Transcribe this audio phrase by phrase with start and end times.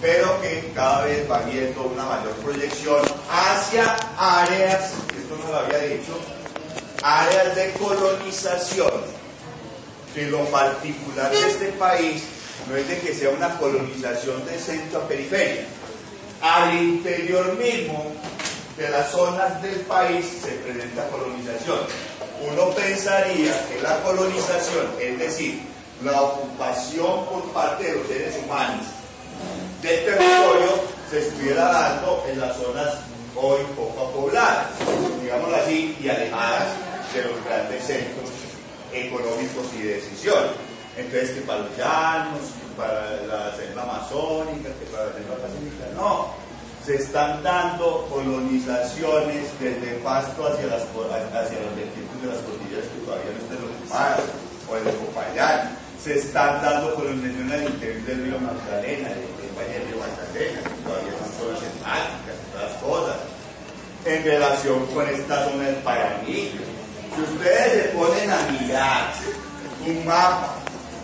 [0.00, 5.78] Pero que cada vez va viendo una mayor proyección hacia áreas, esto no lo había
[5.78, 6.18] dicho,
[7.02, 9.20] áreas de colonización.
[10.14, 12.22] Que lo particular de este país
[12.68, 15.66] no es de que sea una colonización de centro a periferia.
[16.40, 18.12] Al interior mismo
[18.76, 21.80] de las zonas del país se presenta colonización.
[22.50, 25.60] Uno pensaría que la colonización, es decir,
[26.02, 28.86] la ocupación por parte de los seres humanos
[31.10, 32.94] se estuviera dando en las zonas
[33.34, 34.68] hoy poco pobladas,
[35.20, 36.68] digámoslo así, y alejadas
[37.12, 38.30] de los grandes centros
[38.92, 40.44] económicos y de decisión.
[40.96, 45.84] Entonces, que para los llanos, que para la selva amazónica, que para la selva pacífica,
[45.96, 46.30] no
[46.86, 53.32] se están dando colonizaciones desde Pasto hacia las, hacia los de las cordilleras que todavía
[53.34, 54.20] no están ocupadas,
[54.68, 55.76] o el de Popayán.
[56.02, 60.79] Se están dando colonizaciones al interior del río Magdalena, del Valle del río Magdalena,
[62.54, 63.16] las cosas.
[64.04, 66.50] En relación con esta zona del Paraní,
[67.14, 69.12] si ustedes se ponen a mirar
[69.86, 70.54] un mapa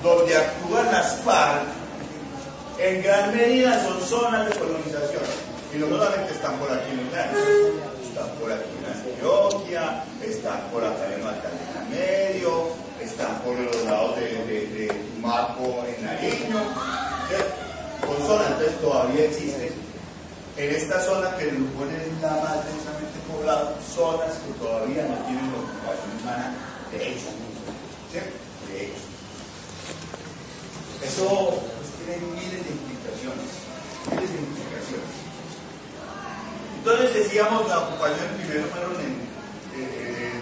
[0.03, 1.63] donde actúan las FARC,
[2.79, 5.23] en gran medida son zonas de colonización
[5.75, 10.85] y no solamente están por aquí en el están por aquí en Antioquia, están por
[10.85, 12.69] acá en Magdalena Medio,
[13.01, 16.63] están por los lados de, de, de Marco en Nariño.
[18.01, 19.73] Son zonas, entonces todavía existen.
[20.57, 25.53] En esta zona que nos ponen la más densamente poblada, zonas que todavía no tienen
[25.53, 26.55] ocupación humana
[26.93, 27.29] de hecho.
[28.13, 29.05] De hecho.
[31.05, 33.49] Eso pues, tiene miles de implicaciones.
[34.11, 35.13] Miles de implicaciones.
[36.79, 39.27] Entonces decíamos, la ocupación primero fueron en,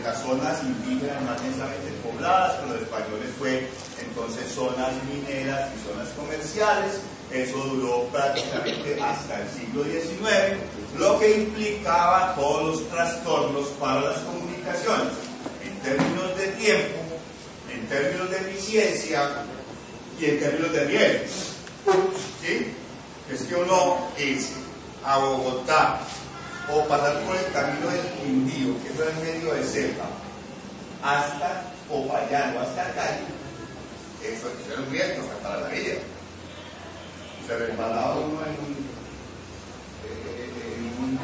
[0.04, 3.66] las zonas indígenas más densamente pobladas, con los españoles fue
[3.98, 7.00] entonces zonas mineras y zonas comerciales.
[7.34, 10.56] Eso duró prácticamente hasta el siglo XIX,
[10.96, 15.14] lo que implicaba todos los trastornos para las comunicaciones,
[15.64, 17.00] en términos de tiempo,
[17.72, 19.30] en términos de eficiencia
[20.20, 21.26] y en términos de riesgo.
[22.40, 22.72] ¿Sí?
[23.28, 24.52] Es que uno es
[25.04, 25.98] a Bogotá
[26.72, 30.04] o pasar por el camino del Quindío, que es el medio de selva,
[31.02, 33.26] hasta Popayán o hasta Cali,
[34.22, 35.96] eso, es un riesgo para la vida.
[37.46, 38.74] Se resbalaba uno en un,
[40.08, 41.18] en un,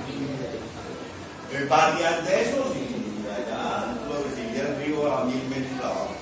[1.50, 2.78] en un de esos y
[3.26, 6.14] allá lo recibía el río a mil metros abajo.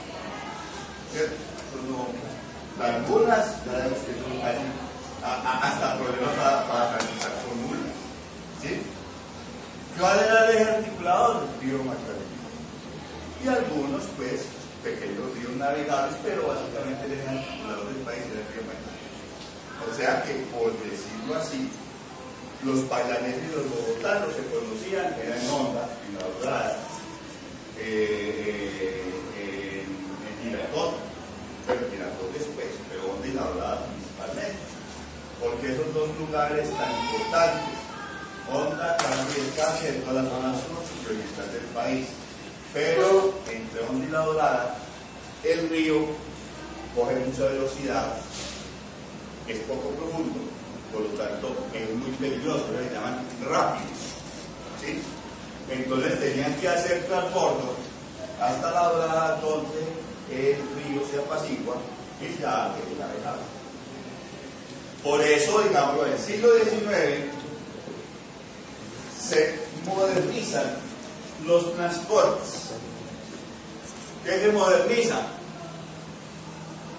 [1.13, 1.49] ¿Cierto?
[2.81, 4.63] algunas, ya vemos que son casi
[5.25, 7.59] hasta problemas para, para transitar con.
[8.63, 8.83] ¿Sí?
[9.99, 11.43] ¿Cuál era el eje articulador?
[11.43, 12.39] El río Magdalena.
[13.45, 14.47] Y algunos, pues,
[14.83, 18.98] pequeños ríos navegables, pero básicamente el eje del país era el río Magdalena.
[19.87, 21.69] O sea que, por decirlo así,
[22.65, 26.79] los paganeses y los bogotanos se conocían, eran en Honda, en la Dorada,
[27.79, 29.03] eh,
[29.39, 30.95] eh, en, Girardot,
[31.67, 34.59] pero Girardot después, pero Honda y la Dorada principalmente.
[35.41, 37.79] Porque esos dos lugares tan importantes
[38.53, 42.07] Honda también casi en toda la zona sur y del país.
[42.73, 44.75] Pero entre Honda y la Dorada,
[45.45, 46.07] el río
[46.95, 48.07] coge mucha velocidad,
[49.49, 50.41] es poco profundo,
[50.93, 53.99] por lo tanto es muy peligroso, le llaman rápidos.
[54.81, 55.01] ¿sí?
[55.71, 57.75] Entonces tenían que hacer transbordo
[58.41, 61.77] hasta la Dorada donde el río se apacigua
[62.21, 63.43] y ya quedó navegable.
[65.03, 67.33] Por eso, digamos, en el siglo XIX
[69.21, 70.77] se modernizan
[71.47, 72.71] los transportes.
[74.25, 75.21] ¿Qué se moderniza?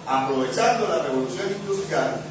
[0.07, 2.21] Aprovechando la revolución industrial,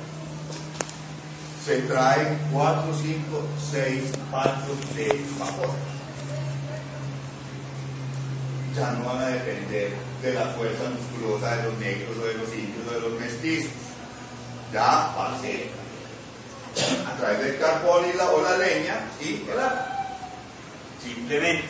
[1.69, 3.43] se traen 4, 5,
[3.73, 5.69] 6 barcos de vapor.
[8.75, 9.93] Ya no van a depender
[10.23, 13.71] de la fuerza musculosa de los negros o de los indios o de los mestizos.
[14.73, 15.69] Ya va a ser
[17.07, 19.89] a través del carbón y la, o la leña y el agua.
[21.05, 21.69] Simplemente.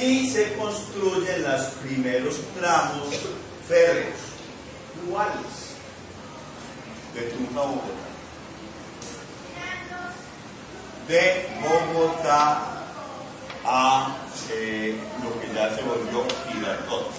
[0.00, 3.08] Y se construyen los primeros tramos
[3.66, 4.14] férreos,
[5.04, 5.74] iguales,
[7.14, 8.07] de Tunja a Bogotá.
[11.08, 12.60] De Bogotá
[13.64, 14.14] a
[14.52, 14.94] eh,
[15.24, 16.22] lo que ya se volvió
[16.52, 17.10] Girardot.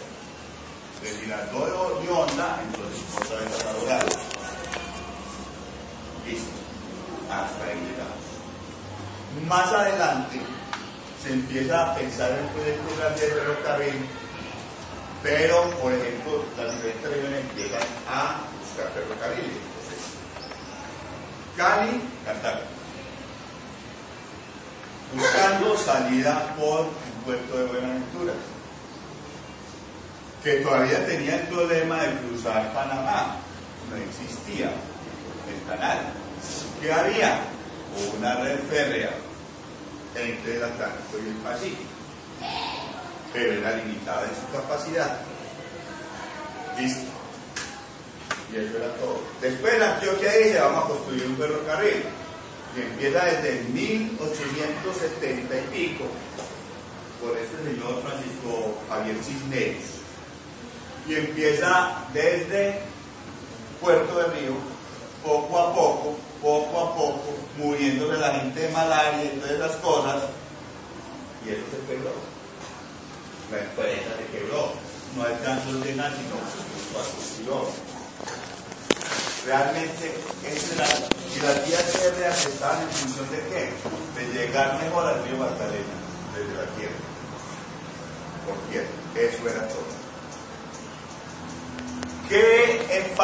[1.01, 4.05] De Girardot de Onda, entonces otra vez a Doral.
[6.27, 6.51] Listo.
[7.31, 8.29] Hasta ahí llegamos.
[9.47, 10.39] Más adelante
[11.23, 14.05] se empieza a pensar en proyectos grandes de ferrocarril,
[15.23, 19.57] pero, por ejemplo, las diferentes regiones empiezan a buscar ferrocarriles.
[19.57, 19.99] Entonces,
[21.57, 22.78] Cali, Cartago.
[25.13, 28.33] Buscando salida por un puerto de Buenaventura,
[30.43, 33.37] que todavía tenía el problema de cruzar Panamá.
[33.89, 35.99] No existía el canal.
[36.79, 37.39] ¿Qué había?
[38.17, 39.09] Una red férrea
[40.15, 41.81] entre el Atlántico y el Pacífico,
[43.33, 45.17] pero era limitada en su capacidad.
[46.77, 47.09] Listo.
[48.53, 49.21] Y eso era todo.
[49.41, 52.03] Después la Antioquia dice, vamos a construir un ferrocarril.
[52.75, 56.05] Y empieza desde 1870 y pico,
[57.21, 59.83] por este señor Francisco Javier Cisneros.
[61.07, 62.81] Y empieza desde
[63.81, 64.53] Puerto de Río,
[65.23, 70.23] poco a poco, poco a poco, muriéndole la gente de malaria y todas las cosas,
[71.45, 72.11] y eso se quebró.
[73.51, 74.73] La empresa se quebró.
[75.15, 77.88] No alcanzó el nada, sino que
[79.49, 80.13] Realmente,
[80.45, 83.73] eso era, y las vías férreas estaban en función de qué?
[84.13, 85.97] De llegar mejor al río Magdalena,
[86.35, 86.93] desde la tierra.
[88.45, 88.87] Por tierra.
[89.15, 89.89] Eso era todo.
[92.29, 93.15] ¿Qué eh,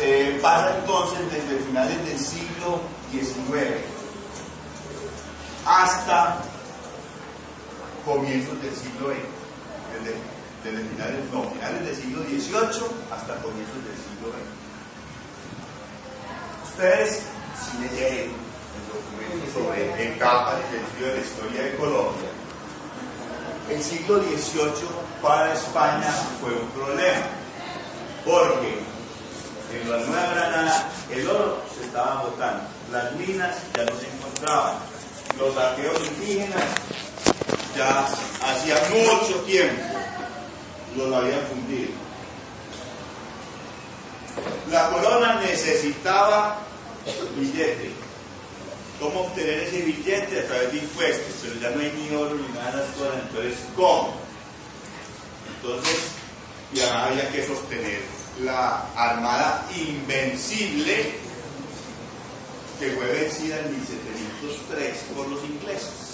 [0.00, 3.80] eh, pasa entonces desde finales del siglo XIX
[5.64, 6.42] hasta
[8.04, 9.16] comienzos del siglo XX?
[10.62, 14.69] Desde, finales, no, finales del siglo XVIII hasta comienzos del siglo XX.
[16.80, 17.20] Ustedes,
[17.60, 22.30] si leen el documento sobre en capa del sentido de la historia de Colombia,
[23.68, 24.88] el siglo XVIII
[25.20, 26.10] para España
[26.40, 27.26] fue un problema
[28.24, 28.78] porque
[29.74, 34.76] en la Nueva Granada el oro se estaba botando, las minas ya no se encontraban,
[35.38, 36.64] los arqueos indígenas
[37.76, 39.82] ya hacía mucho tiempo
[40.96, 41.90] los habían fundido.
[44.70, 46.69] La corona necesitaba
[47.38, 47.90] billete.
[48.98, 50.40] ¿Cómo obtener ese billete?
[50.40, 53.58] A través de impuestos, pero ya no hay ni oro ni nada de las entonces
[53.74, 54.14] ¿cómo?
[55.56, 56.20] Entonces
[56.72, 58.00] y había que sostener
[58.42, 61.14] la armada invencible
[62.78, 66.10] que fue vencida en 1703 por los ingleses.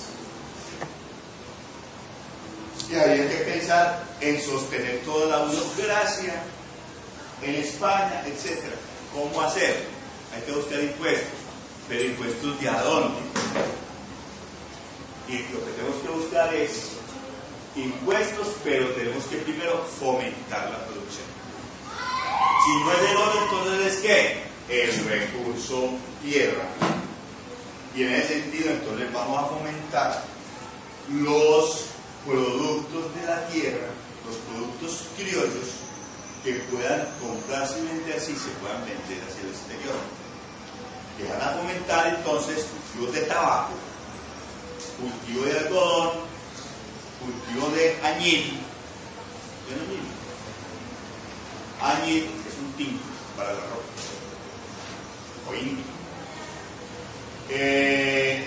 [2.91, 6.43] Y había que pensar en sostener toda la burocracia
[7.43, 8.65] en España, etc.
[9.13, 9.96] ¿Cómo hacer?
[10.37, 11.39] Hay que buscar impuestos,
[11.89, 12.75] pero impuestos de a.
[15.29, 16.91] Y lo que tenemos que buscar es
[17.75, 21.25] impuestos, pero tenemos que primero fomentar la producción.
[22.65, 24.43] Si no es el oro, entonces es qué?
[24.69, 26.69] El recurso tierra.
[27.95, 30.23] Y en ese sentido, entonces vamos a fomentar
[31.13, 31.87] los
[32.27, 33.89] productos de la tierra,
[34.27, 35.81] los productos criollos,
[36.45, 40.26] que puedan comprarse y vender así, se puedan vender hacia el exterior.
[41.17, 43.73] Que van a fomentar entonces cultivos de tabaco,
[45.01, 46.11] cultivo de algodón,
[47.21, 48.61] cultivo de añil.
[51.81, 52.25] añil?
[52.25, 53.05] es un tinto
[53.37, 53.87] para la ropa.
[55.49, 55.53] O
[57.49, 58.45] eh,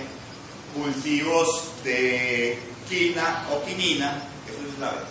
[0.74, 2.58] cultivos de
[2.88, 5.08] quina o quinina, eso es la verdad.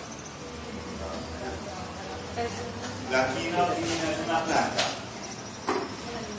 [3.12, 5.00] La quina o quinina es una planta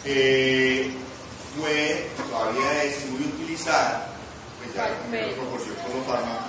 [0.04, 1.09] que
[1.60, 4.08] fue, todavía es muy utilizada,
[4.58, 6.44] pues ya en proporción como fármaco,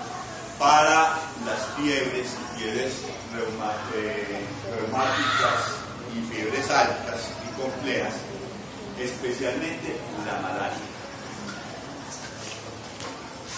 [0.58, 2.94] para las fiebres y fiebres
[3.96, 4.40] eh,
[4.76, 5.82] reumáticas
[6.14, 8.14] y fiebres altas y complejas,
[9.00, 10.88] especialmente la malaria.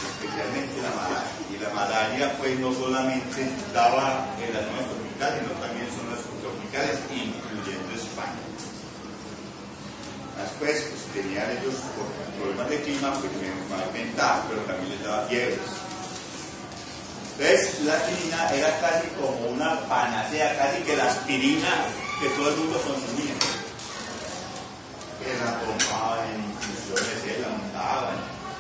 [0.04, 1.34] Especialmente la malaria.
[1.54, 6.24] Y la malaria pues no solamente daba en las zonas tropicales, sino también son las
[6.42, 8.63] tropicales, incluyendo España.
[10.38, 12.08] Después pues, tenían ellos por
[12.42, 15.60] problemas de clima pues mental, pero también les daba fiebres
[17.40, 21.68] entonces, la quinina era casi como una panacea, casi que la aspirina
[22.22, 23.34] que todo el mundo consumía.
[25.20, 28.16] Que la tomaban en infusiones, la montaban.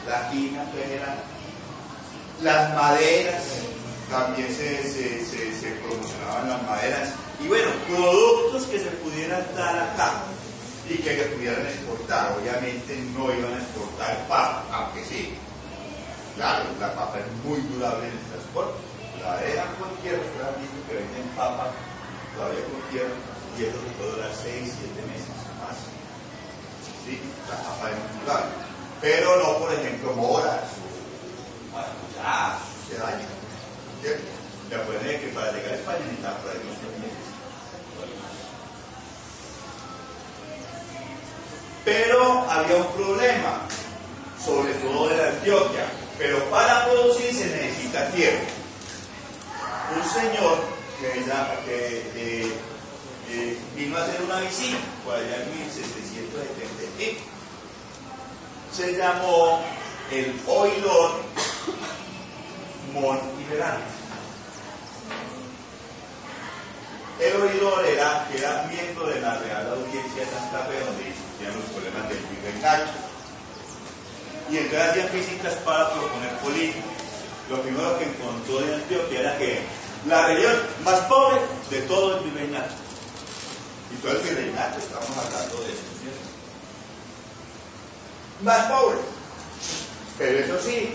[0.08, 1.16] La quina pues era.
[2.42, 3.44] Las maderas,
[4.10, 7.10] también se, se, se, promocionaban las maderas.
[7.40, 10.24] Y bueno, productos que se pudieran dar acá,
[10.90, 12.36] y que pudieran exportar.
[12.38, 15.36] Obviamente no iban a exportar papa, aunque sí.
[16.36, 18.80] Claro, la papa es muy durable en el transporte.
[19.22, 21.72] La dejan con tierra, ustedes que venden papa
[22.36, 23.16] todavía con tierra
[23.58, 25.30] y eso puede durar 6, 7 meses
[25.62, 25.78] más.
[27.06, 28.52] Sí, la papa es muy durable.
[29.00, 30.64] Pero no, por ejemplo, moras
[31.72, 32.58] maracuyá,
[32.90, 33.28] se daña.
[34.02, 34.28] ¿Cierto?
[34.70, 37.23] Ya pueden que para llegar a España necesitan por ahí unos
[41.86, 43.68] Pero había un problema,
[44.44, 45.86] sobre todo en Antioquia.
[46.18, 48.40] Pero para producir se necesita tierra.
[49.96, 50.60] Un señor
[51.66, 52.52] que,
[53.76, 57.34] vino a hacer una visita por allá en 1770
[58.74, 59.62] se llamó
[60.12, 61.12] el oidor
[62.94, 63.20] Mon
[67.20, 71.70] El oidor era, era miembro de la Real Audiencia de Santa Fe, donde discutían los
[71.72, 72.92] problemas del virreinato.
[74.50, 76.84] Y entonces hacían visitas para proponer políticas.
[77.50, 79.62] Lo primero que encontró de Antioquia era que
[80.08, 82.74] la región más pobre de todo el virreinato.
[83.92, 86.20] Y todo el virreinato, estamos hablando de eso, ¿cierto?
[88.44, 88.98] Más pobre.
[90.18, 90.90] Pero eso sí,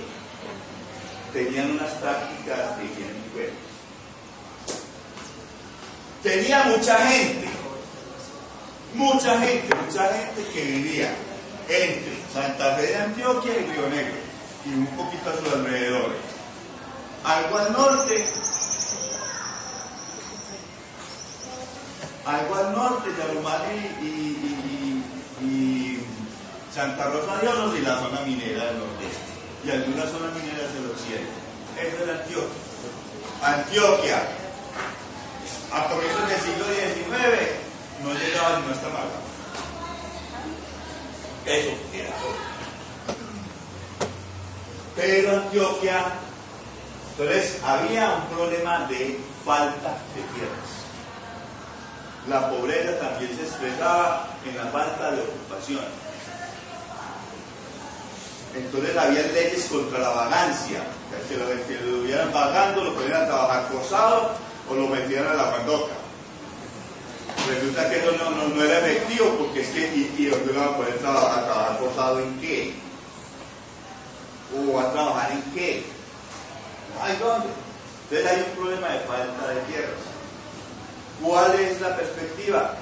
[1.33, 3.19] tenían unas prácticas de higiene
[6.23, 7.49] tenía mucha gente,
[8.95, 11.15] mucha gente, mucha gente que vivía
[11.69, 14.15] entre Santa Fe de Antioquia y Río Negro
[14.65, 16.19] y un poquito a sus alrededores.
[17.25, 18.25] Algo al norte,
[22.25, 25.05] algo al norte, de y,
[25.43, 26.05] y,
[26.75, 29.29] Santa Rosa de Oros y la zona minera del nordeste
[29.65, 31.33] y algunas zonas mineras del occidente.
[31.77, 32.49] Eso era Antioquia.
[33.43, 34.23] Antioquia,
[35.73, 37.68] a comienzos del siglo XIX
[38.03, 39.21] no llegaba sino hasta Málaga.
[41.47, 42.59] Eso era todo.
[44.97, 46.05] Pero Antioquia,
[47.13, 50.79] entonces había un problema de falta de tierras.
[52.29, 55.85] La pobreza también se expresaba en la falta de ocupación.
[58.55, 60.83] Entonces había leyes contra la vagancia,
[61.29, 64.33] que lo, que lo estuvieran vagando, lo podían trabajar forzado
[64.69, 65.98] o lo metieron a la pandoca.
[67.49, 70.99] Resulta que eso no, era efectivo porque es que, ¿y, y dónde van a poder
[70.99, 71.45] trabajar?
[71.45, 72.75] ¿Trabajar forzado en qué?
[74.55, 75.83] ¿O a trabajar en qué?
[77.01, 77.49] ¿Hay dónde?
[78.11, 80.01] Entonces hay un problema de falta de tierras.
[81.23, 82.75] ¿Cuál es la perspectiva?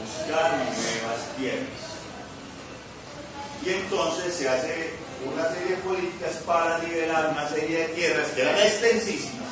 [0.00, 1.86] Buscar nuevas tierras.
[3.64, 4.90] Y entonces se hace
[5.24, 9.46] una serie de políticas para liberar una serie de tierras que eran extensísimas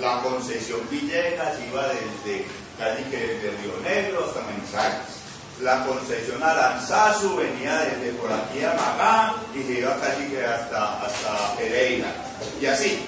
[0.00, 2.46] la concesión Villegas iba desde
[2.78, 5.22] casi que desde Río Negro hasta Manizales.
[5.60, 11.02] La concesión Aranzazu venía desde por aquí a Magá y se iba casi que hasta,
[11.02, 12.12] hasta Pereira.
[12.60, 13.06] Y así,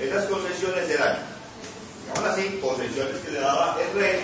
[0.00, 1.18] esas concesiones eran,
[2.02, 4.20] digamos así, posesiones que le daba el rey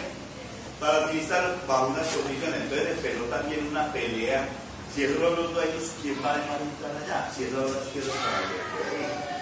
[0.80, 2.60] para administrar bajo unas condiciones.
[2.62, 4.48] Entonces empezó también una pelea.
[4.94, 7.30] Si son los dueños, ¿quién va a dejar entrar allá?
[7.34, 9.41] Si son los para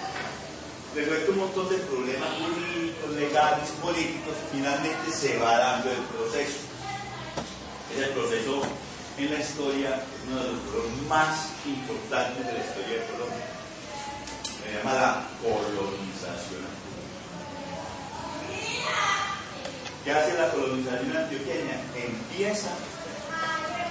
[0.95, 6.59] resuelto un montón de problemas jurídicos, legales, políticos, finalmente se va dando el proceso.
[7.95, 8.63] Es el proceso
[9.19, 13.47] en la historia, uno de los más importantes de la historia de Colombia.
[14.45, 16.81] Se llama la colonización
[20.05, 21.79] ¿Qué hace la colonización antioqueña?
[21.95, 22.71] Empieza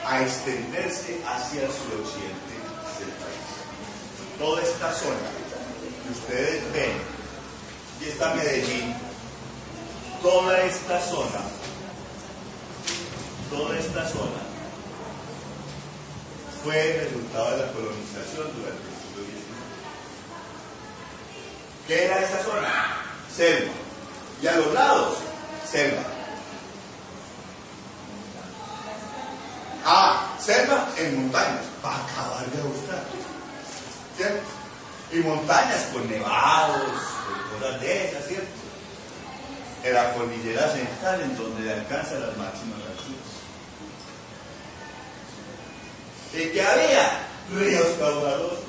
[0.07, 2.55] a extenderse hacia el suroccidente
[2.99, 4.39] del país.
[4.39, 5.48] Toda esta zona
[6.11, 6.91] ustedes ven,
[8.01, 8.95] y está Medellín,
[10.21, 11.41] toda esta zona,
[13.49, 14.49] toda esta zona
[16.63, 19.47] fue el resultado de la colonización durante el siglo XIX.
[21.87, 22.97] ¿Qué era esta zona?
[23.35, 23.71] Selva.
[24.41, 25.17] Y a los lados,
[25.69, 26.03] selva.
[29.85, 32.78] Ah, selva en montañas, para acabar de.
[35.11, 36.91] Y montañas con nevados,
[37.27, 38.47] con cosas de esas, ¿cierto?
[39.83, 43.29] En la cordillera central, en donde alcanza las máximas alturas.
[46.33, 47.27] ¿Y que había?
[47.55, 48.59] Ríos caudalosos.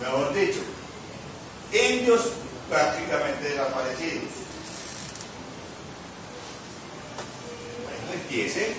[0.00, 0.60] Mejor dicho,
[1.72, 2.30] indios
[2.68, 4.24] prácticamente desaparecidos.
[7.84, 8.74] Bueno, empiecen.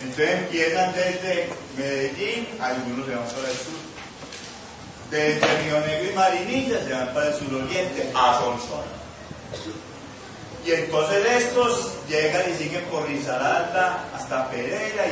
[0.00, 3.87] Entonces empiezan desde Medellín, algunos se van para el sur,
[5.10, 8.98] desde Río Negro y Marinilla se van para el suroriente a Sonsón.
[10.64, 15.04] Y entonces estos llegan y siguen por Risaralda hasta Pereira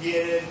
[0.00, 0.44] vienen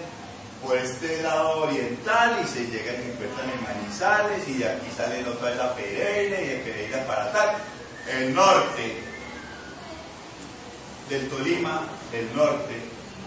[0.61, 5.25] por este lado oriental y se llegan y encuentran en Manizales y de aquí salen
[5.27, 7.55] otra vez a Pereira y de Pereira para tal.
[8.09, 8.97] El norte
[11.09, 12.73] del Tolima, el norte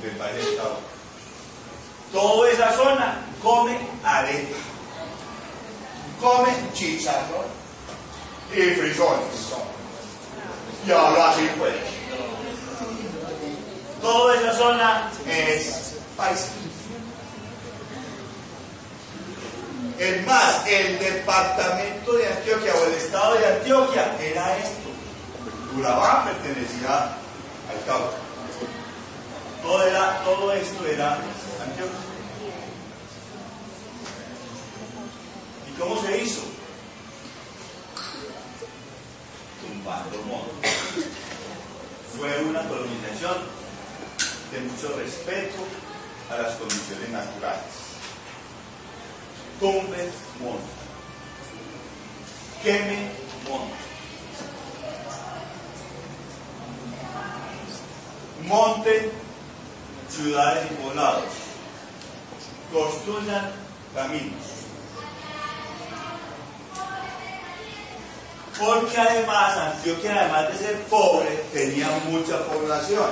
[0.02, 0.78] del Valle del Estado.
[2.12, 4.56] Toda esa zona come arepa,
[6.22, 7.46] come chicharrón
[8.54, 9.52] y frijoles.
[10.86, 11.74] Y ahora así pues.
[14.00, 16.46] Toda esa zona es país.
[19.98, 24.90] Es más, el departamento de Antioquia o el estado de Antioquia era esto.
[25.78, 27.02] Urabá pertenecía
[27.70, 28.16] al Cauca.
[29.62, 31.12] Todo, era, todo esto era
[31.64, 32.11] Antioquia.
[35.82, 36.42] Cómo se hizo?
[39.60, 40.72] Tumbando montes.
[42.16, 43.36] Fue una colonización
[44.52, 45.62] de mucho respeto
[46.30, 47.64] a las condiciones naturales.
[49.58, 50.10] Tumbe
[50.40, 50.72] monte.
[52.62, 53.10] Queme
[53.48, 53.92] monte.
[58.44, 59.12] monten
[60.10, 61.24] ciudades y poblados,
[62.72, 63.52] construyan
[63.94, 64.51] caminos.
[68.58, 73.10] Porque además Antioquia, además de ser pobre, tenía mucha población.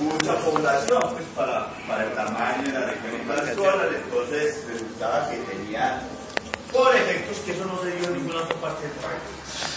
[0.00, 4.64] Mucha población, pues para, para el tamaño de la región y para las cosas, entonces
[4.66, 6.02] resultaba que tenía,
[6.72, 9.72] por efectos que eso no se dio en ninguna otra parte del país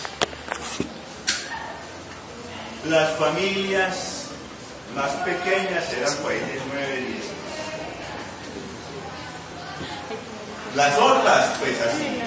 [2.89, 4.25] las familias
[4.95, 7.25] más pequeñas eran países 9, 10.
[10.75, 12.21] Las otras, pues así,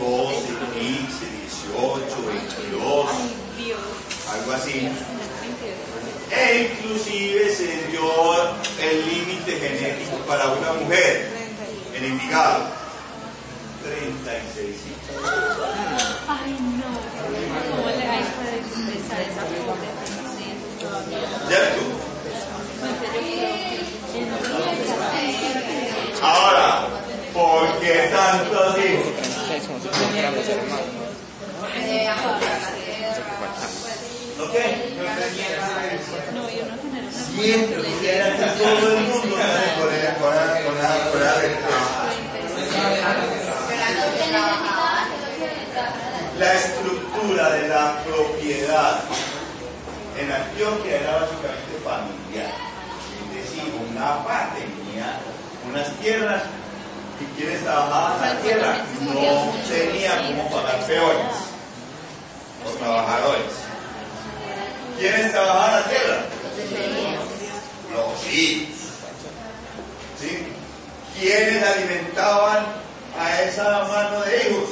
[0.00, 1.26] 12, 15,
[1.76, 2.22] 18,
[2.72, 3.06] 22,
[4.32, 4.88] algo así.
[6.30, 8.08] E inclusive se dio
[8.80, 11.28] el límite genético para una mujer
[11.94, 12.80] en Envigado.
[13.82, 14.76] 36
[16.28, 16.90] Ay, no.
[17.70, 19.42] ¿Cómo le puede expresar esa
[21.48, 21.82] ¿Cierto?
[26.22, 26.86] Ahora,
[27.34, 29.20] ¿por qué tantos hijos?
[34.50, 34.56] ¿Ok?
[36.34, 40.60] No, yo no genero Siempre quisiera que todo el mundo sale con la- con la-
[40.64, 41.30] con la- con la.
[46.38, 49.00] La estructura de la propiedad
[50.18, 52.52] en Antioquia era básicamente familiar.
[53.30, 55.18] Es decir, una parte tenía
[55.70, 56.42] unas tierras
[57.20, 61.36] y quienes trabajaban la tierra no tenían cómo pagar peones
[62.66, 63.69] o trabajadores.
[65.00, 66.16] ¿Quiénes trabajaban la tierra?
[67.92, 68.76] Los hijos.
[70.20, 70.46] ¿Sí?
[71.18, 72.66] ¿Quiénes alimentaban
[73.18, 74.68] a esa mano de hijos?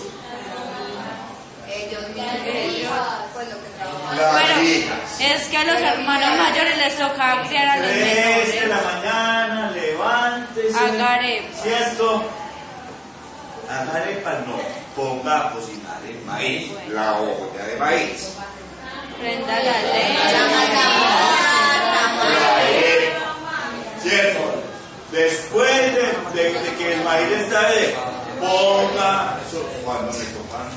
[1.66, 2.98] Ellos mismos,
[3.32, 4.16] pues lo que trabajaban.
[4.18, 5.20] Las Bueno, hijas.
[5.20, 8.94] es que a los hermanos mayores les tocaba criar a los 3 de la menores.
[8.94, 10.78] mañana, levántese.
[10.78, 11.62] Arepas.
[11.62, 12.22] ¿Cierto?
[13.70, 14.58] Haga arepas no.
[14.96, 18.32] Ponga a cocinar el maíz, la olla de maíz.
[19.18, 20.38] Prenda la leche.
[22.22, 23.34] La arepa.
[24.02, 24.42] ¿Cierto?
[25.12, 27.94] Después de, de- de que el maíz está de
[28.40, 29.38] ponga,
[29.84, 30.68] cuando tocan,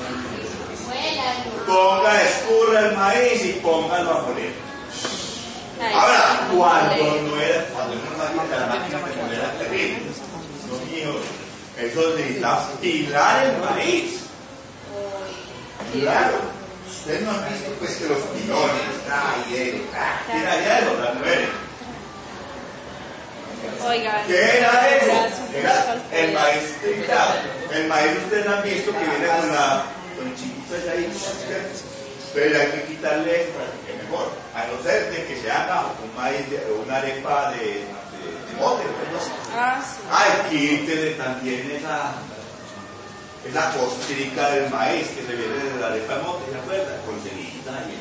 [1.66, 4.52] ponga, escurra el maíz y póngalo a moler.
[5.94, 10.02] Ahora, cuando no era, cuando no era máquina, la máquina no era terrible.
[10.70, 11.16] Los míos,
[11.78, 14.20] eso necesitaba pilar el maíz.
[15.92, 16.51] Claro.
[17.02, 21.48] Ustedes no han visto pues que los pilones, ay, eh, ah, tira hielo, las mujeres.
[23.84, 24.22] Oiga.
[24.26, 25.42] ¿Qué era eso?
[25.52, 26.62] Era el maíz.
[27.72, 29.82] El maíz ustedes han visto que viene con la
[30.16, 31.12] con el chiquito ese ahí.
[32.34, 34.30] Pero hay que quitarle para que mejor.
[34.54, 38.60] A no ser de que se haga un maíz, de- una arepa de, de, de
[38.60, 38.84] mote.
[38.84, 39.58] ¿no?
[39.58, 40.00] Ah, sí.
[40.10, 42.12] Ay, quítele también esa,
[43.48, 47.00] esa costrica del maíz que se viene de la arepa de mote, ¿se acuerdan?
[47.04, 47.92] Con cerita y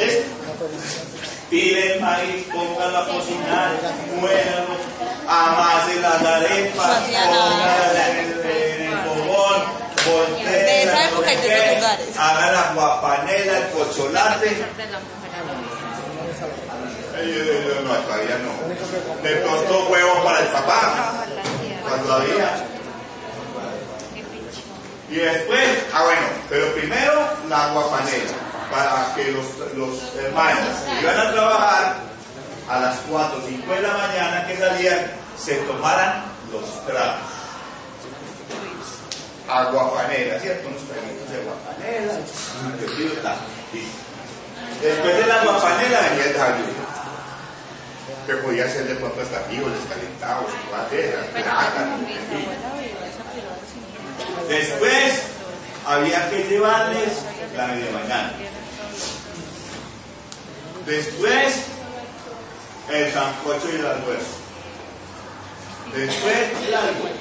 [0.00, 0.24] el.
[1.50, 3.72] Pile el maíz, póngalo a cocinar,
[4.18, 4.76] muéralo,
[5.28, 9.60] amase las arepas, póngala en el, fogón,
[10.06, 11.10] voltea,
[12.18, 14.64] haga la guapanela, el cocholate.
[17.84, 19.22] No, todavía no.
[19.22, 21.24] De pronto huevo para el papá,
[22.10, 22.66] había.
[25.10, 28.32] Y después, ah bueno, pero primero la guapanela.
[28.70, 29.44] para que los,
[29.76, 31.96] los hermanos que iban a trabajar
[32.68, 37.20] a las 4 o 5 de la mañana que salían, se tomaran los tragos.
[39.48, 40.68] Aguapanela, ¿cierto?
[40.68, 41.42] Unos traguitos de.
[43.72, 44.12] Listo.
[44.80, 46.81] Después de la aguapanela venía el desayuno.
[48.26, 49.58] Que podía ser de pronto hasta en
[52.30, 52.48] fin.
[54.48, 55.22] Después
[55.86, 57.08] había que llevarles
[57.56, 58.32] la media mañana.
[60.86, 61.54] Después
[62.90, 64.26] el sancocho y el almuerzo.
[65.94, 66.34] Después
[66.66, 67.18] el almuerzo.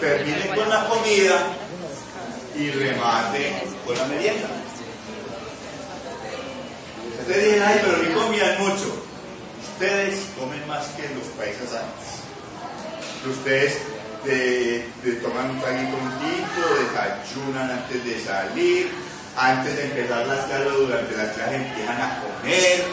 [0.00, 1.46] Terminen con la comida
[2.56, 3.54] y rematen
[3.86, 4.48] con la merienda.
[7.24, 9.00] Ustedes dicen, ay, pero ni comían mucho.
[9.72, 12.20] Ustedes comen más que los países antes.
[13.26, 13.78] Ustedes
[14.24, 18.90] de, de toman un traguito un tinto, desayunan antes de salir,
[19.36, 22.84] antes de empezar las clases durante las clases empiezan a comer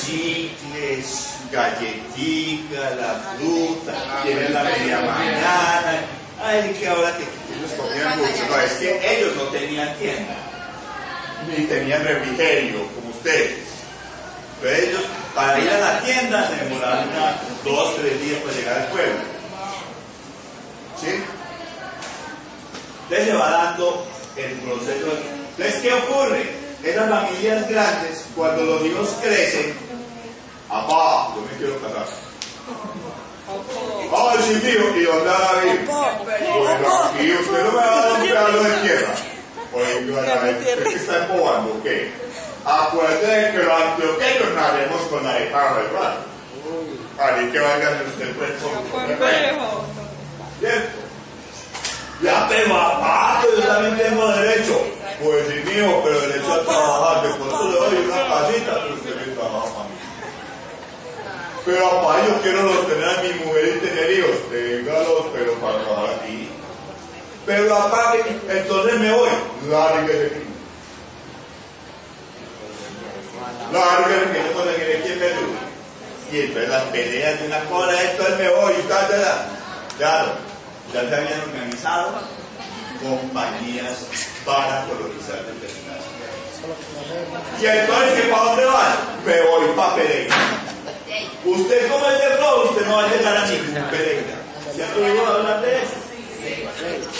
[0.00, 6.00] chicles, galletitas, la fruta, tienen la media mañana.
[6.42, 8.46] Ay, que ahora que ellos comían mucho.
[8.48, 10.36] No, es que ellos no tenían tienda,
[11.48, 13.63] ni tenían refrigerio como ustedes.
[14.64, 15.02] Pero ellos,
[15.34, 17.10] para ir a la tienda, se demoraban
[17.64, 19.18] dos, tres días para llegar al pueblo.
[20.98, 21.22] ¿Sí?
[23.02, 25.18] Entonces se va dando el proceso.
[25.50, 26.50] Entonces, ¿qué ocurre?
[26.82, 29.74] En las familias grandes, cuando los hijos crecen,
[30.66, 32.06] papá, yo me quiero casar.
[34.16, 35.86] Ay, sí, tío, ¿y dónde va a vivir?
[35.86, 39.14] Bueno, aquí usted no me va a dar un pedazo de tierra.
[39.74, 41.82] Oye, ¿qué está empobando?
[41.82, 42.23] ¿Qué?
[42.64, 46.16] Acuérdate de que los antioqueños nademos con la de carro, ¿verdad?
[47.18, 49.06] Así que vayan usted pues con
[50.60, 51.04] ¿Cierto?
[52.22, 54.80] Ya, pero papá, yo también tengo derecho.
[55.22, 57.22] Pues sí, mío, pero derecho a trabajar.
[57.22, 59.94] De pronto le doy una casita, pero usted me trabaja para mí.
[61.66, 64.50] Pero papá, yo quiero los tener a mi mujer y tener hijos.
[64.50, 66.48] Téngalos, pero para trabajar aquí.
[67.46, 68.14] Pero papá,
[68.48, 69.28] entonces me voy.
[73.64, 73.74] Aquí.
[73.74, 75.74] Lárguese que no puede querer quien me ayude.
[76.32, 79.46] Y entonces las peleas de una cola, esto es me voy, y tal, tal.
[79.98, 80.32] Claro,
[80.92, 82.12] ya se habían organizado
[83.02, 84.06] compañías
[84.44, 87.60] para colonizar determinadas ciudades.
[87.60, 88.96] Y entonces, ¿que ¿para dónde van?
[89.24, 90.34] Me voy para Pereira.
[91.44, 94.36] Usted como de robo, usted no va a llegar a ningún Pereira.
[94.76, 95.94] ¿Ya te oído hablar de eso?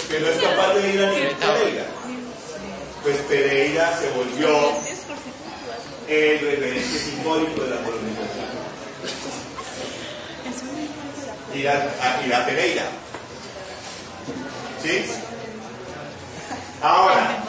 [0.09, 1.85] Que no es capaz de ir a ningún Pereira.
[3.03, 4.71] Pues Pereira se volvió
[6.07, 8.45] el referente simbólico de la colonización.
[11.53, 12.83] Ir a, a, ir a Pereira.
[14.83, 15.05] ¿Sí?
[16.81, 17.43] Ahora,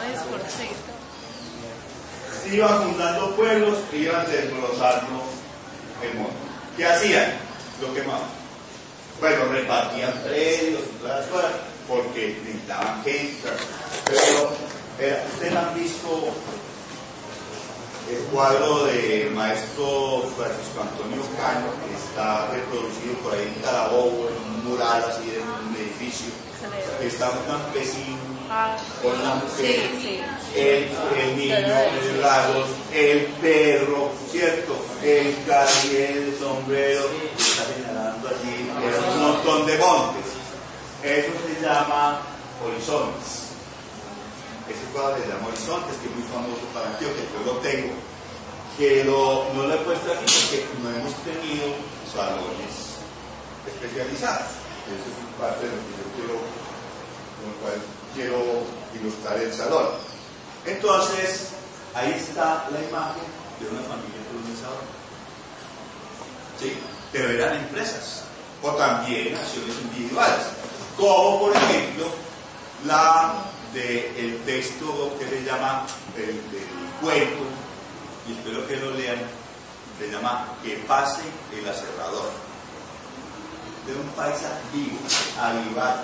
[2.50, 5.22] iban fundando pueblos e iban desglosando
[6.02, 6.32] el mundo.
[6.76, 7.32] ¿Qué hacían?
[7.80, 8.28] Lo quemaban.
[9.20, 11.52] Bueno, repartían predios y todas las cosas
[11.88, 13.48] porque necesitaban gente.
[14.04, 14.52] Pero,
[15.00, 16.32] eh, ¿ustedes han visto
[18.10, 24.54] el cuadro de maestro Francisco Antonio Cano que está reproducido por ahí en Carabobo, en
[24.54, 26.28] un mural así de un edificio?
[27.00, 28.16] Que está un campesino
[29.02, 29.90] con la mujer,
[30.54, 30.88] El,
[31.20, 34.76] el niño de lagos, el perro, ¿cierto?
[35.02, 37.02] El carrier de sombrero,
[37.36, 38.70] que está señalando allí,
[39.14, 40.24] un montón de montes.
[41.02, 42.20] Eso se llama
[42.64, 43.45] horizontes.
[44.68, 47.94] Ese cuadro se llama Horizontes, que es muy famoso para Antioquia, yo lo tengo,
[48.76, 51.66] que lo, no lo he puesto aquí porque no hemos tenido
[52.10, 52.98] salones
[53.66, 54.58] especializados.
[54.90, 57.78] Eso es parte de lo que yo quiero, con lo cual
[58.14, 58.38] quiero
[58.94, 59.86] ilustrar el salón.
[60.64, 61.50] Entonces,
[61.94, 63.22] ahí está la imagen
[63.60, 64.86] de una familia colonizadora.
[66.58, 66.74] ¿Sí?
[67.12, 68.24] Pero eran empresas,
[68.62, 70.46] o también acciones individuales,
[70.96, 72.06] como por ejemplo
[72.84, 73.34] la
[73.72, 76.66] del texto que se llama del, del
[77.00, 77.44] cuento,
[78.28, 79.18] y espero que lo lean,
[79.98, 81.22] se llama Que pase
[81.56, 82.30] el aserrador,
[83.86, 84.98] de un paisa vivo,
[85.40, 86.02] avivado.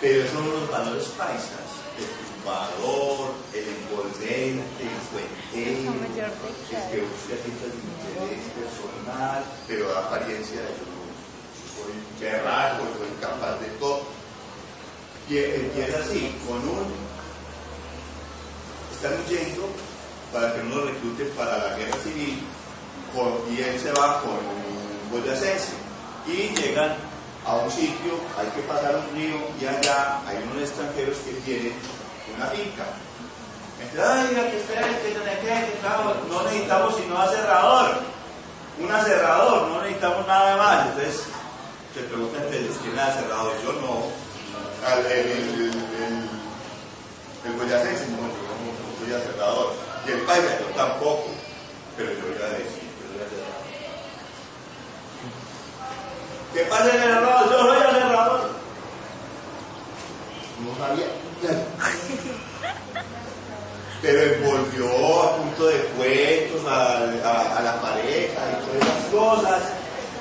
[0.00, 2.06] Pero son los valores paisas, el
[2.42, 6.12] tumbador, el envolvente, el cuentero, el
[6.90, 10.92] que busca ciertas de interés personal, pero da apariencia de yo
[11.72, 14.01] soy berraco, soy capaz de todo.
[15.28, 16.92] Y empieza así, con un...
[18.92, 19.68] Están huyendo
[20.32, 22.42] para que no lo recluten para la guerra civil,
[23.50, 25.72] y él se va con un boyacense.
[26.26, 26.94] Y llegan
[27.44, 31.74] a un sitio, hay que pasar un río, y allá hay unos extranjeros que tienen
[32.36, 32.84] una finca.
[33.80, 34.36] Entonces,
[36.30, 38.00] no necesitamos sino aserrador,
[38.78, 40.86] un aserrador, no necesitamos nada más.
[40.86, 41.24] Entonces,
[41.92, 44.31] se preguntan entre ellos quién es aserrador, yo no.
[44.82, 46.14] El, el, el, el,
[47.46, 49.72] el boyacense no, yo no soy aserrador.
[50.06, 51.26] Y el paisa yo tampoco,
[51.96, 53.62] pero yo voy a decir, yo soy aserrador.
[56.52, 57.50] ¿Qué pasa en el aserrador?
[57.50, 58.50] Yo soy aserrador.
[60.62, 61.06] No sabía.
[64.02, 69.62] Pero envolvió a punto de cuentos a, a, a la pareja y todas esas cosas.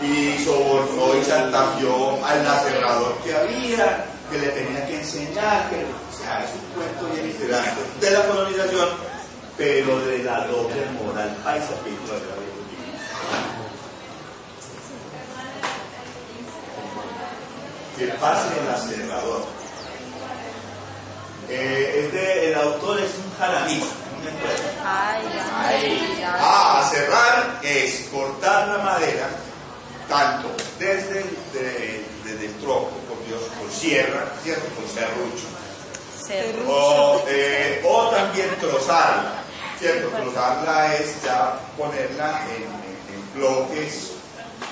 [0.04, 6.18] Y sobornó y chantajeó al aserrador que había, que le tenía que enseñar, que, o
[6.18, 8.90] sea, es un cuento bien interesante de la colonización,
[9.58, 12.20] pero de la doble moral paisa que hizo la
[17.98, 19.46] Que pase el aserrador.
[21.50, 23.84] Eh, es de, el autor es un jaramí.
[24.86, 25.24] Ay,
[25.56, 26.24] ay, ay.
[26.26, 29.28] Ah, cerrar es cortar la madera,
[30.08, 32.92] tanto desde el, de- desde el tronco,
[33.82, 34.66] sierra, ¿cierto?
[34.76, 35.48] Con serrucho.
[36.26, 36.70] Cerro.
[36.70, 39.44] O, eh, o también trozarla,
[39.80, 40.08] ¿cierto?
[40.10, 44.12] Trozarla es ya ponerla en, en- en bloques,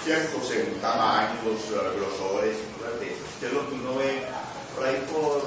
[0.05, 0.37] ¿cierto?
[0.47, 3.17] Según tamaños, eh, grosores, y cosas de.
[3.39, 4.21] Que es lo que uno ve
[4.75, 5.41] por ahí por,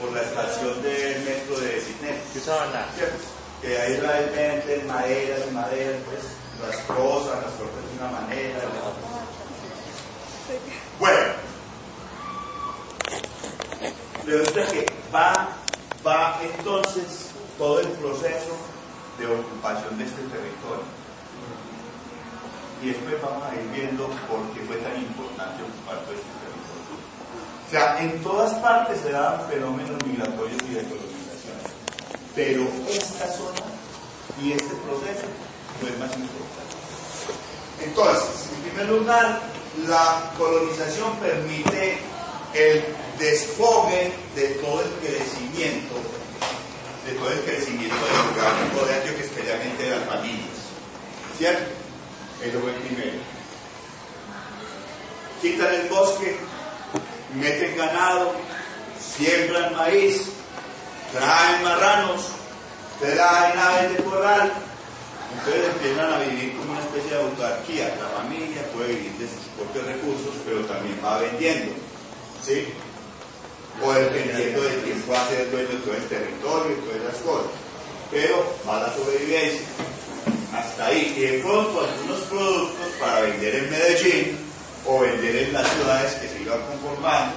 [0.00, 2.20] por la estación del metro de Cisneros.
[2.96, 3.16] ¿cierto?
[3.62, 6.20] Que ahí realmente en madera, en madera, pues
[6.68, 8.58] las cosas, las cortan de una manera.
[8.60, 9.08] de otra.
[10.98, 11.32] Bueno,
[14.26, 15.48] resulta que va,
[16.06, 18.56] va entonces todo el proceso
[19.18, 20.84] de ocupación de este territorio.
[22.82, 26.72] Y después vamos a ir viendo por qué fue tan importante ocupar todo este territorio.
[27.66, 31.58] O sea, en todas partes se daban fenómenos migratorios y de colonización.
[32.34, 33.62] Pero esta zona
[34.42, 35.26] y este proceso
[35.80, 36.62] fue más importante.
[37.84, 39.40] Entonces, en primer lugar,
[39.86, 41.98] la colonización permite
[42.54, 42.84] el
[43.18, 45.94] desfogue de todo el crecimiento,
[47.06, 50.48] de todo el crecimiento del lugar, de Antioquia, especialmente de las familias.
[51.38, 51.62] ¿Cierto?
[52.42, 53.18] Eso fue el primero.
[55.40, 56.36] Quitan el bosque,
[57.34, 58.32] meten ganado,
[59.00, 60.28] siembran maíz,
[61.12, 62.28] traen marranos,
[63.00, 64.52] traen aves de corral,
[65.34, 67.96] entonces empiezan a vivir como una especie de autarquía.
[67.96, 71.72] La familia puede vivir de sus propios recursos, pero también va vendiendo.
[72.44, 72.68] ¿Sí?
[73.82, 77.22] O dependiendo de quién va a ser dueño de todo el territorio y todas esas
[77.22, 77.50] cosas.
[78.10, 79.66] Pero va la sobrevivencia.
[80.54, 81.14] Hasta ahí.
[81.16, 84.38] Y de pronto algunos productos para vender en Medellín
[84.86, 87.34] o vender en las ciudades que se iban conformando.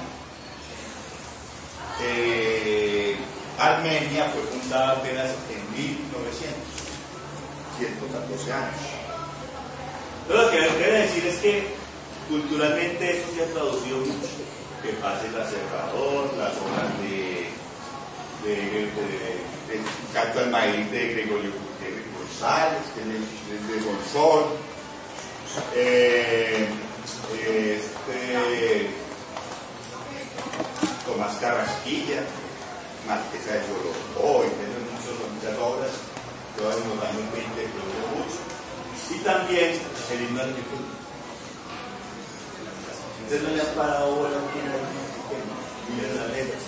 [2.01, 3.15] Eh,
[3.57, 6.85] Armenia fue fundada apenas en 1900.
[7.77, 8.75] 114 años.
[10.29, 11.67] Lo que quiero decir es que
[12.29, 14.44] culturalmente eso se ha traducido mucho.
[14.85, 17.49] Que pase el acerrador, las obras de,
[18.43, 19.81] de, de-
[20.13, 21.51] canto al maíz de Gregorio
[22.19, 24.43] González, de, de Gonzón,
[25.73, 26.67] eh,
[27.33, 28.89] este,
[31.05, 32.21] Tomás Carrasquilla,
[33.07, 35.91] Marquesa de Yolocó, y tiene muchos- muchas obras
[36.57, 38.39] todas en los años 20 produjo mucho.
[39.09, 39.79] Y también
[40.11, 40.43] el himno
[43.25, 44.85] Entonces no le ha parado bola a quién hay,
[45.89, 46.59] Miren la letra.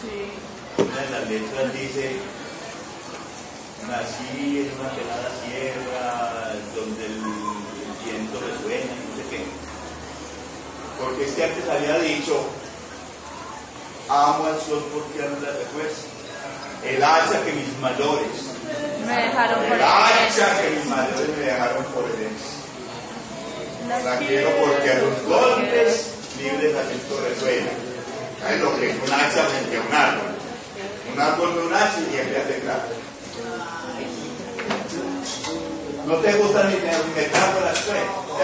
[0.78, 2.17] Una de las letras dice,
[3.86, 9.46] nací en una pelada sierra donde el, el viento resuena y no sé qué.
[11.00, 12.41] Porque es que antes había dicho,
[14.10, 16.10] amo al sol porque amo la refuerza.
[16.84, 18.34] El hacha que mis mayores
[19.06, 22.58] Me dejaron por el hacha que mis mayores me dejaron por herencia.
[24.04, 27.71] La quiero porque a los golpes libres aliento resuena.
[28.41, 30.32] ¿Sabes lo que es un hacha frente a un árbol?
[31.13, 32.84] Un árbol de un hacha y siempre hace claro.
[36.06, 36.82] ¿No te gustan mis
[37.15, 37.97] metáforas, pues?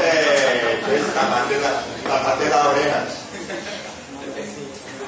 [0.04, 3.10] Eh, pues tapate la- tapate las orejas.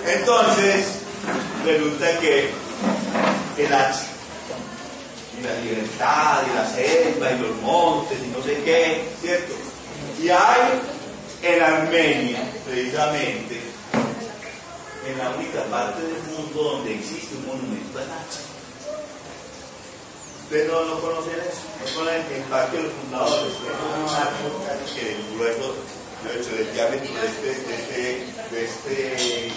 [0.05, 0.85] Entonces,
[1.65, 2.49] resulta que
[3.57, 4.03] el hacha
[5.37, 9.53] y la libertad y la selva y los montes y no sé qué, ¿cierto?
[10.21, 10.79] Y hay
[11.45, 13.61] en Armenia, precisamente,
[15.05, 18.41] en la única parte del mundo donde existe un monumento al hacha.
[20.43, 25.11] Ustedes no, no conocen eso, no conocen el parque de los fundadores, es un que
[25.11, 25.75] el grueso,
[26.33, 27.47] hecho, del diámetro de este,
[28.51, 29.53] de este, este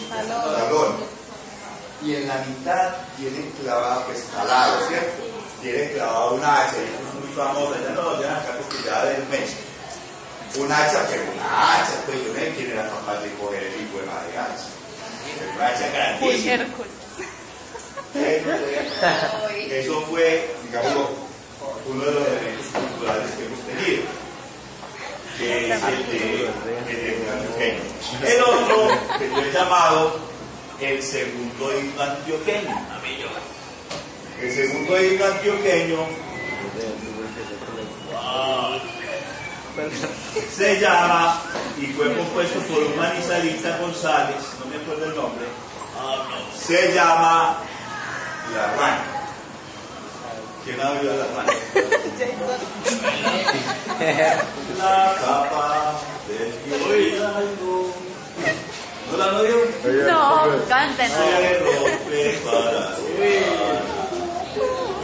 [2.01, 5.25] y en la mitad tiene clavado, pues calado, ¿cierto?
[5.63, 9.05] Tiene clavado una hacha, y es muy famosa, ya no lo llaman acá porque ya
[9.05, 9.68] del mes.
[10.57, 13.75] Un hacha, pero una hacha, pues yo no sé quién era capaz de coger el
[13.83, 14.69] hijo de madre hacha.
[15.39, 16.67] Pero Una hacha grandísima.
[18.15, 18.51] Eso,
[19.71, 21.11] eso fue, digamos,
[21.87, 24.03] uno de los elementos culturales que hemos tenido,
[25.39, 26.45] que es el de,
[26.89, 27.83] el de antioqueño.
[28.27, 30.21] El otro, que yo he llamado
[30.81, 32.77] el segundo himno antioqueño.
[34.41, 36.07] El segundo himno antioqueño
[40.57, 41.41] se llama
[41.81, 45.47] y fue compuesto por un manizalista González, no me acuerdo el nombre,
[46.59, 47.59] se llama
[48.55, 49.05] La Rana.
[50.65, 51.53] ¿Quién ha oído La Rana?
[54.79, 55.95] La capa
[56.29, 56.53] del
[57.15, 57.95] hidalgo.
[59.11, 59.59] ¿No la oído?
[60.11, 61.17] No, cántenos.
[61.17, 62.97] Se rompe para.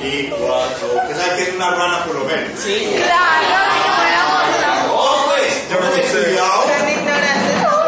[0.02, 0.86] Y cuatro.
[1.02, 2.60] ¿Usted sabe que es una rana por lo menos?
[2.60, 5.70] Claro, ni que fuéramos tan- ¡Oh, pues!
[5.84, 6.62] Pónganle cuidado.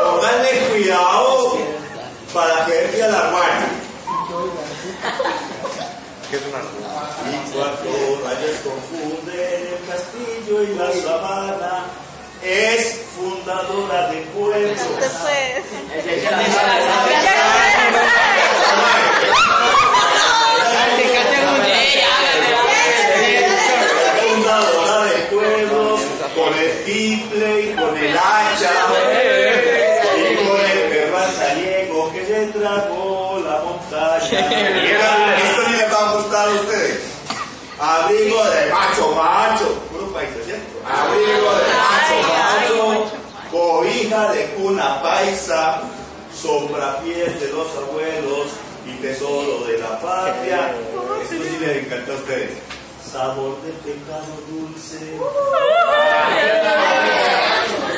[0.05, 1.59] Pónganle cuidado
[2.35, 3.69] para que él vea la rana.
[7.27, 7.93] Y cuatro
[8.25, 11.85] rayos confunden el castillo y la sabana.
[12.43, 14.79] Es fundadora de pueblos.
[15.01, 15.65] Después.
[24.27, 25.99] fundadora del pueblo,
[26.47, 28.71] con el tiple y con el hacha,
[30.17, 34.49] y con el perro saliego que se tragó la montaña.
[34.49, 37.01] Mira, esto ni les va a gustar a ustedes.
[37.81, 40.81] Abrigo de macho, macho, puro país, ¿cierto?
[40.87, 43.13] Abrigo de macho, macho,
[43.51, 45.83] cobija de cuna paisa,
[46.41, 48.47] sombra fiel de los abuelos
[48.87, 50.75] y tesoro de la patria.
[51.23, 52.76] Esto sí les encanta a ustedes.
[53.12, 54.99] Sabor de pecado dulce.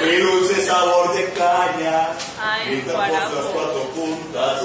[0.04, 2.08] Y dulce sabor de caña.
[2.66, 4.60] Grita por las cuatro puntas.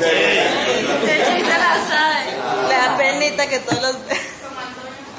[0.00, 0.08] Se.
[2.68, 3.96] Le da penita que todos los.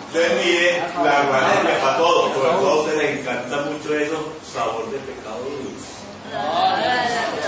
[0.07, 2.33] Ustedes miren, la es para todo.
[2.33, 4.33] Sobre todo a ustedes les encanta mucho eso.
[4.51, 5.99] Sabor de pecado dulce.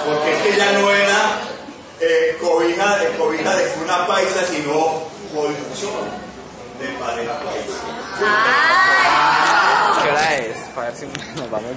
[0.06, 1.42] Porque es que ya no era
[2.02, 6.10] eh, cobija, de, cobija de una paisa, sino colchón
[6.80, 7.78] de pareja paisa.
[8.20, 10.04] Ay.
[10.04, 10.58] ¿Qué hora es?
[10.76, 11.72] Para ver si nos vamos.